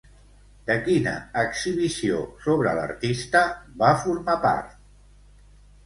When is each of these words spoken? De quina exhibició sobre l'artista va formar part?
De 0.69 0.77
quina 0.87 1.13
exhibició 1.41 2.23
sobre 2.47 2.73
l'artista 2.81 3.45
va 3.85 3.95
formar 4.05 4.41
part? 4.51 4.79